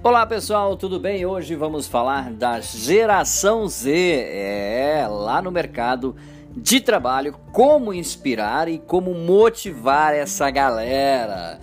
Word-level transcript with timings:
Olá 0.00 0.24
pessoal, 0.24 0.76
tudo 0.76 1.00
bem? 1.00 1.26
Hoje 1.26 1.56
vamos 1.56 1.88
falar 1.88 2.30
da 2.30 2.60
geração 2.60 3.66
Z, 3.66 3.90
é 3.90 5.04
lá 5.10 5.42
no 5.42 5.50
mercado 5.50 6.14
de 6.56 6.80
trabalho, 6.80 7.34
como 7.52 7.92
inspirar 7.92 8.68
e 8.68 8.78
como 8.78 9.12
motivar 9.12 10.14
essa 10.14 10.48
galera. 10.50 11.58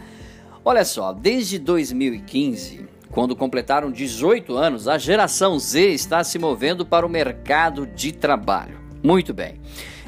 Olha 0.65 0.83
só, 0.83 1.13
desde 1.13 1.57
2015, 1.57 2.85
quando 3.09 3.37
completaram 3.37 3.89
18 3.89 4.53
anos, 4.53 4.89
a 4.89 4.97
geração 4.97 5.57
Z 5.57 5.93
está 5.93 6.21
se 6.21 6.37
movendo 6.37 6.85
para 6.85 7.05
o 7.05 7.09
mercado 7.09 7.87
de 7.87 8.11
trabalho. 8.11 8.81
Muito 9.01 9.33
bem. 9.33 9.61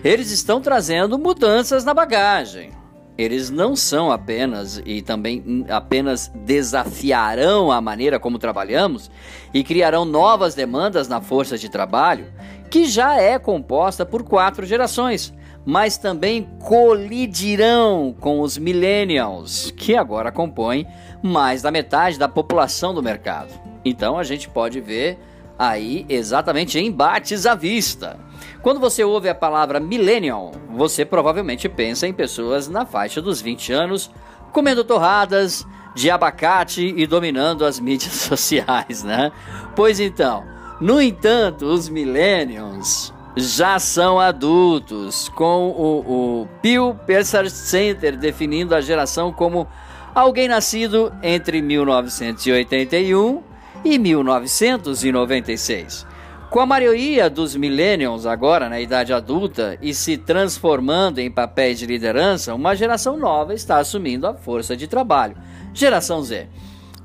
Eles 0.03 0.31
estão 0.31 0.59
trazendo 0.59 1.17
mudanças 1.17 1.85
na 1.85 1.93
bagagem. 1.93 2.71
Eles 3.17 3.49
não 3.49 3.75
são 3.75 4.11
apenas 4.11 4.81
e 4.85 5.01
também 5.01 5.65
apenas 5.69 6.31
desafiarão 6.35 7.71
a 7.71 7.81
maneira 7.81 8.19
como 8.19 8.37
trabalhamos 8.37 9.09
e 9.53 9.63
criarão 9.63 10.05
novas 10.05 10.53
demandas 10.53 11.07
na 11.07 11.19
força 11.19 11.57
de 11.57 11.67
trabalho, 11.67 12.27
que 12.69 12.85
já 12.85 13.19
é 13.19 13.39
composta 13.39 14.05
por 14.05 14.23
quatro 14.23 14.65
gerações, 14.65 15.33
mas 15.65 15.97
também 15.97 16.47
colidirão 16.59 18.15
com 18.19 18.41
os 18.41 18.57
millennials, 18.57 19.71
que 19.71 19.95
agora 19.95 20.31
compõem 20.31 20.85
mais 21.23 21.61
da 21.63 21.71
metade 21.71 22.19
da 22.19 22.27
população 22.27 22.93
do 22.93 23.01
mercado. 23.01 23.51
Então 23.83 24.19
a 24.19 24.23
gente 24.23 24.47
pode 24.47 24.79
ver 24.79 25.17
aí 25.57 26.05
exatamente 26.07 26.79
embates 26.79 27.45
à 27.47 27.55
vista. 27.55 28.19
Quando 28.61 28.79
você 28.79 29.03
ouve 29.03 29.29
a 29.29 29.35
palavra 29.35 29.79
millennial, 29.79 30.51
você 30.69 31.05
provavelmente 31.05 31.69
pensa 31.69 32.07
em 32.07 32.13
pessoas 32.13 32.67
na 32.67 32.85
faixa 32.85 33.21
dos 33.21 33.41
20 33.41 33.73
anos 33.73 34.11
comendo 34.51 34.83
torradas 34.83 35.65
de 35.93 36.09
abacate 36.09 36.93
e 36.95 37.05
dominando 37.07 37.65
as 37.65 37.79
mídias 37.79 38.13
sociais, 38.13 39.03
né? 39.03 39.31
Pois 39.75 39.99
então, 39.99 40.43
no 40.79 41.01
entanto, 41.01 41.65
os 41.65 41.89
millennials 41.89 43.11
já 43.35 43.79
são 43.79 44.19
adultos, 44.19 45.29
com 45.29 45.69
o, 45.69 46.41
o 46.41 46.47
Pew 46.61 46.99
Research 47.07 47.51
Center 47.51 48.17
definindo 48.17 48.73
a 48.73 48.81
geração 48.81 49.31
como 49.31 49.67
alguém 50.13 50.47
nascido 50.47 51.13
entre 51.21 51.61
1981 51.61 53.43
e 53.85 53.99
1996. 53.99 56.07
Com 56.49 56.61
a 56.61 56.65
maioria 56.65 57.29
dos 57.29 57.57
millennials 57.57 58.25
agora 58.25 58.69
na 58.69 58.79
idade 58.79 59.11
adulta 59.11 59.77
e 59.81 59.93
se 59.93 60.15
transformando 60.15 61.19
em 61.19 61.29
papéis 61.29 61.77
de 61.77 61.85
liderança, 61.85 62.55
uma 62.55 62.73
geração 62.73 63.17
nova 63.17 63.53
está 63.53 63.79
assumindo 63.79 64.25
a 64.25 64.33
força 64.33 64.75
de 64.75 64.87
trabalho. 64.87 65.35
Geração 65.73 66.23
Z. 66.23 66.47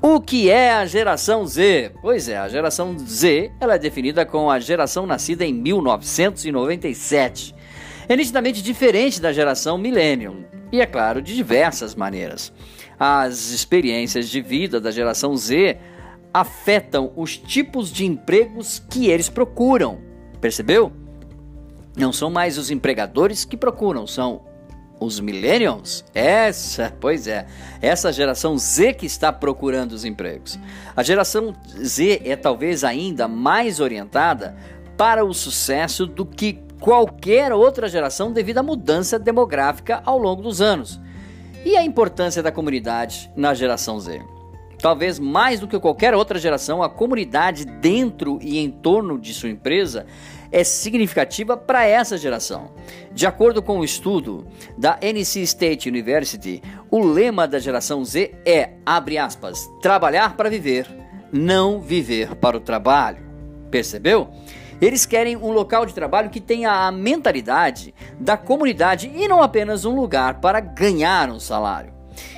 O 0.01 0.21
que 0.21 0.49
é 0.49 0.71
a 0.71 0.85
geração 0.85 1.45
Z? 1.45 1.91
Pois 2.01 2.29
é, 2.29 2.37
a 2.37 2.47
geração 2.47 2.97
Z 2.97 3.51
ela 3.59 3.75
é 3.75 3.79
definida 3.79 4.25
como 4.25 4.49
a 4.49 4.59
geração 4.59 5.05
nascida 5.05 5.43
em 5.43 5.53
1997. 5.53 7.53
É 8.07 8.15
nitidamente 8.15 8.61
diferente 8.61 9.21
da 9.21 9.33
geração 9.33 9.77
millennial 9.77 10.35
e, 10.71 10.79
é 10.79 10.85
claro, 10.85 11.21
de 11.21 11.35
diversas 11.35 11.95
maneiras. 11.95 12.53
As 12.97 13.51
experiências 13.51 14.29
de 14.29 14.41
vida 14.41 14.79
da 14.79 14.89
geração 14.89 15.35
Z 15.35 15.77
afetam 16.33 17.11
os 17.15 17.37
tipos 17.37 17.91
de 17.91 18.05
empregos 18.05 18.81
que 18.89 19.07
eles 19.07 19.29
procuram. 19.29 19.99
Percebeu? 20.41 20.91
Não 21.95 22.11
são 22.11 22.29
mais 22.31 22.57
os 22.57 22.71
empregadores 22.71 23.45
que 23.45 23.55
procuram, 23.55 24.07
são 24.07 24.41
os 24.99 25.19
millennials. 25.19 26.03
Essa, 26.13 26.95
pois 26.99 27.27
é, 27.27 27.45
essa 27.81 28.11
geração 28.11 28.57
Z 28.57 28.93
que 28.93 29.05
está 29.05 29.31
procurando 29.31 29.91
os 29.91 30.05
empregos. 30.05 30.57
A 30.95 31.03
geração 31.03 31.53
Z 31.67 32.21
é 32.25 32.35
talvez 32.35 32.83
ainda 32.83 33.27
mais 33.27 33.79
orientada 33.79 34.55
para 34.97 35.23
o 35.23 35.33
sucesso 35.33 36.07
do 36.07 36.25
que 36.25 36.59
qualquer 36.79 37.53
outra 37.53 37.87
geração 37.87 38.31
devido 38.31 38.57
à 38.57 38.63
mudança 38.63 39.19
demográfica 39.19 40.01
ao 40.05 40.17
longo 40.17 40.41
dos 40.41 40.61
anos. 40.61 40.99
E 41.63 41.77
a 41.77 41.83
importância 41.83 42.43
da 42.43 42.51
comunidade 42.51 43.31
na 43.35 43.53
geração 43.53 43.99
Z? 43.99 44.21
Talvez 44.83 45.17
mais 45.17 45.61
do 45.61 45.67
que 45.67 45.79
qualquer 45.79 46.13
outra 46.13 46.37
geração, 46.37 46.83
a 46.83 46.89
comunidade 46.89 47.63
dentro 47.63 48.37
e 48.41 48.59
em 48.59 48.69
torno 48.69 49.17
de 49.17 49.33
sua 49.33 49.47
empresa 49.47 50.05
é 50.51 50.61
significativa 50.61 51.55
para 51.55 51.85
essa 51.85 52.17
geração. 52.17 52.69
De 53.13 53.25
acordo 53.25 53.61
com 53.61 53.77
o 53.77 53.79
um 53.79 53.83
estudo 53.85 54.45
da 54.77 54.99
NC 55.01 55.39
State 55.43 55.87
University, 55.87 56.61
o 56.91 56.99
lema 56.99 57.47
da 57.47 57.59
geração 57.59 58.03
Z 58.03 58.35
é, 58.45 58.71
abre 58.85 59.17
aspas, 59.17 59.71
trabalhar 59.81 60.35
para 60.35 60.49
viver, 60.49 60.85
não 61.31 61.79
viver 61.79 62.35
para 62.35 62.57
o 62.57 62.59
trabalho. 62.59 63.23
Percebeu? 63.71 64.31
Eles 64.81 65.05
querem 65.05 65.37
um 65.37 65.53
local 65.53 65.85
de 65.85 65.93
trabalho 65.93 66.29
que 66.29 66.41
tenha 66.41 66.69
a 66.69 66.91
mentalidade 66.91 67.95
da 68.19 68.35
comunidade 68.35 69.09
e 69.15 69.29
não 69.29 69.41
apenas 69.41 69.85
um 69.85 69.95
lugar 69.95 70.41
para 70.41 70.59
ganhar 70.59 71.29
um 71.29 71.39
salário. 71.39 71.92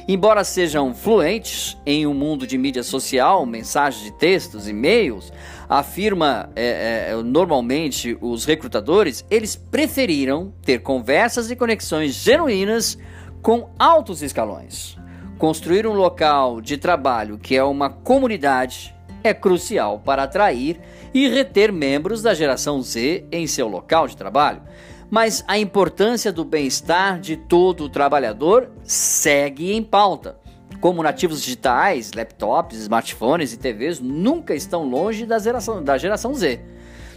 Embora 0.08 0.44
sejam 0.44 0.94
fluentes 0.94 1.78
em 1.86 2.06
um 2.06 2.13
mundo 2.13 2.46
de 2.46 2.58
mídia 2.58 2.84
social, 2.84 3.46
mensagens 3.46 4.03
de 4.03 4.12
textos, 4.12 4.68
e-mails, 4.68 5.34
afirma 5.68 6.50
é, 6.56 7.09
é, 7.09 7.16
normalmente 7.24 8.18
os 8.22 8.46
recrutadores, 8.46 9.25
eles 9.30 9.56
preferiram 9.56 10.53
ter 10.63 10.80
conversas 10.80 11.50
e 11.50 11.56
conexões 11.56 12.13
genuínas 12.13 12.97
com 13.41 13.69
altos 13.80 14.22
escalões. 14.22 14.97
Construir 15.38 15.86
um 15.86 15.94
local 15.94 16.62
de 16.62 16.78
trabalho 16.78 17.38
que 17.38 17.56
é 17.56 17.63
uma 17.63 17.90
comunidade 17.90 18.96
é 19.24 19.34
crucial 19.34 20.00
para 20.00 20.24
atrair 20.24 20.80
e 21.13 21.28
reter 21.28 21.74
membros 21.74 22.22
da 22.22 22.34
geração 22.34 22.81
Z 22.81 23.25
em 23.31 23.47
seu 23.47 23.68
local 23.68 24.07
de 24.07 24.16
trabalho 24.16 24.62
mas 25.10 25.44
a 25.48 25.58
importância 25.58 26.32
do 26.32 26.44
bem-estar 26.44 27.20
de 27.20 27.38
todo 27.38 27.84
o 27.84 27.90
trabalhador 27.90 28.72
segue 28.84 29.74
em 29.74 29.84
pauta. 29.84 30.38
Como 30.80 31.02
nativos 31.02 31.42
digitais, 31.42 32.12
laptops, 32.14 32.78
smartphones 32.80 33.54
e 33.54 33.58
TVs 33.58 34.00
nunca 34.00 34.54
estão 34.54 34.84
longe 34.84 35.26
da 35.26 35.40
geração, 35.40 35.84
da 35.84 35.98
geração 35.98 36.34
Z. 36.34 36.60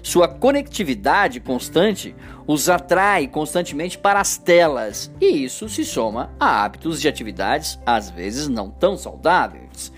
Sua 0.03 0.29
conectividade 0.29 1.41
constante 1.41 2.15
os 2.47 2.69
atrai 2.69 3.27
constantemente 3.27 3.99
para 3.99 4.21
as 4.21 4.39
telas, 4.39 5.11
e 5.21 5.45
isso 5.45 5.69
se 5.69 5.85
soma 5.85 6.31
a 6.39 6.65
hábitos 6.65 7.01
de 7.01 7.09
atividades 7.09 7.79
às 7.85 8.09
vezes 8.09 8.49
não 8.49 8.71
tão 8.71 8.97
saudáveis. 8.97 9.93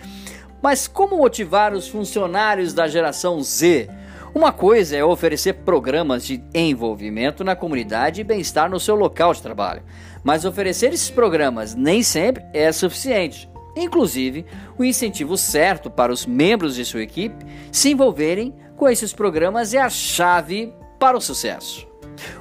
Mas 0.62 0.88
como 0.88 1.18
motivar 1.18 1.72
os 1.72 1.88
funcionários 1.88 2.74
da 2.74 2.88
geração 2.88 3.42
Z 3.42 3.88
uma 4.34 4.52
coisa 4.52 4.96
é 4.96 5.04
oferecer 5.04 5.54
programas 5.54 6.24
de 6.24 6.42
envolvimento 6.54 7.42
na 7.42 7.56
comunidade 7.56 8.20
e 8.20 8.24
bem-estar 8.24 8.70
no 8.70 8.78
seu 8.78 8.94
local 8.94 9.34
de 9.34 9.42
trabalho, 9.42 9.82
mas 10.22 10.44
oferecer 10.44 10.92
esses 10.92 11.10
programas 11.10 11.74
nem 11.74 12.02
sempre 12.02 12.44
é 12.52 12.70
suficiente. 12.70 13.50
Inclusive, 13.76 14.46
o 14.78 14.84
incentivo 14.84 15.36
certo 15.36 15.90
para 15.90 16.12
os 16.12 16.26
membros 16.26 16.76
de 16.76 16.84
sua 16.84 17.02
equipe 17.02 17.44
se 17.72 17.90
envolverem 17.90 18.54
com 18.76 18.88
esses 18.88 19.12
programas 19.12 19.74
é 19.74 19.78
a 19.78 19.90
chave 19.90 20.72
para 20.98 21.16
o 21.16 21.20
sucesso. 21.20 21.86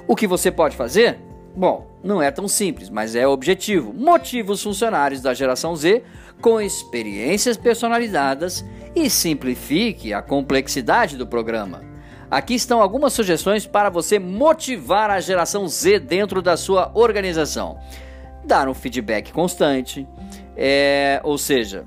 O 0.08 0.16
que 0.16 0.28
você 0.28 0.52
pode 0.52 0.76
fazer? 0.76 1.18
Bom, 1.56 1.88
não 2.04 2.22
é 2.22 2.30
tão 2.32 2.48
simples, 2.48 2.90
mas 2.90 3.16
é 3.16 3.28
objetivo. 3.28 3.94
Motive 3.94 4.52
os 4.52 4.62
funcionários 4.62 5.22
da 5.22 5.34
geração 5.34 5.76
Z 5.76 6.04
com 6.40 6.62
experiências 6.62 7.58
personalizadas 7.58 8.64
e 8.96 9.10
simplifique 9.10 10.14
a 10.14 10.22
complexidade 10.22 11.18
do 11.18 11.28
programa. 11.28 11.82
Aqui 12.30 12.54
estão 12.54 12.82
algumas 12.82 13.14
sugestões 13.14 13.66
para 13.66 13.90
você 13.90 14.20
motivar 14.20 15.10
a 15.10 15.20
geração 15.20 15.68
Z 15.68 16.00
dentro 16.00 16.42
da 16.42 16.56
sua 16.56 16.92
organização. 16.94 17.80
Dar 18.46 18.68
um 18.70 18.74
feedback 18.74 19.32
constante, 19.34 20.08
é, 20.56 21.20
ou 21.24 21.38
seja, 21.38 21.84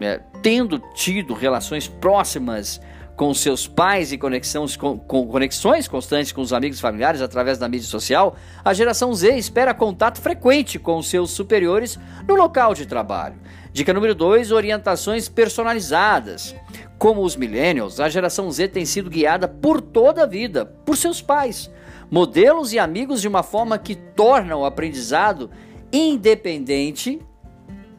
é, 0.00 0.20
tendo 0.42 0.78
tido 0.94 1.32
relações 1.32 1.88
próximas 1.88 2.80
com 3.20 3.34
seus 3.34 3.68
pais 3.68 4.12
e 4.12 4.16
conexões, 4.16 4.78
com, 4.78 4.98
com, 4.98 5.26
conexões 5.26 5.86
constantes 5.86 6.32
com 6.32 6.40
os 6.40 6.54
amigos 6.54 6.78
e 6.78 6.80
familiares 6.80 7.20
através 7.20 7.58
da 7.58 7.68
mídia 7.68 7.86
social, 7.86 8.34
a 8.64 8.72
geração 8.72 9.12
Z 9.12 9.36
espera 9.36 9.74
contato 9.74 10.18
frequente 10.18 10.78
com 10.78 11.02
seus 11.02 11.30
superiores 11.32 11.98
no 12.26 12.34
local 12.34 12.72
de 12.72 12.86
trabalho. 12.86 13.34
Dica 13.74 13.92
número 13.92 14.14
2: 14.14 14.52
orientações 14.52 15.28
personalizadas. 15.28 16.56
Como 16.96 17.20
os 17.20 17.36
millennials, 17.36 18.00
a 18.00 18.08
geração 18.08 18.50
Z 18.50 18.68
tem 18.68 18.86
sido 18.86 19.10
guiada 19.10 19.46
por 19.46 19.82
toda 19.82 20.22
a 20.22 20.26
vida 20.26 20.64
por 20.64 20.96
seus 20.96 21.20
pais, 21.20 21.70
modelos 22.10 22.72
e 22.72 22.78
amigos 22.78 23.20
de 23.20 23.28
uma 23.28 23.42
forma 23.42 23.76
que 23.76 23.96
torna 23.96 24.56
o 24.56 24.64
aprendizado 24.64 25.50
independente 25.92 27.20